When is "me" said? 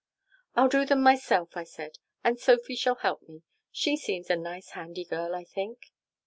3.29-3.43